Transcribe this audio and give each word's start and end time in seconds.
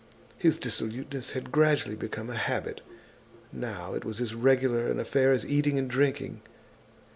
His 0.39 0.57
dissoluteness 0.57 1.33
had 1.33 1.51
gradually 1.51 1.95
become 1.95 2.31
a 2.31 2.35
habit. 2.35 2.81
Now 3.53 3.93
it 3.93 4.03
was 4.03 4.19
as 4.19 4.33
regular 4.33 4.87
an 4.89 4.99
affair 4.99 5.31
as 5.31 5.45
eating 5.45 5.77
and 5.77 5.87
drinking. 5.87 6.41